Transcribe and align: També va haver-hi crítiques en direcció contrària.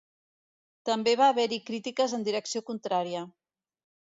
També 0.89 1.13
va 1.21 1.27
haver-hi 1.33 1.59
crítiques 1.67 2.17
en 2.19 2.27
direcció 2.29 2.63
contrària. 2.71 3.23